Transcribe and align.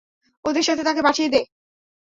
ওদের 0.45 0.63
সাথে 0.63 0.83
তাকে 0.87 1.01
পাঠিয়ে 1.03 1.29
দে! 1.29 1.41